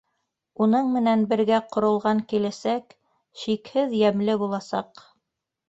Уның 0.65 0.87
менән 0.95 1.25
бергә 1.33 1.59
ҡоролған 1.75 2.23
киләсәк... 2.33 2.97
шикһеҙ 3.45 3.97
йәмле 4.03 4.41
буласаҡ... 4.47 5.07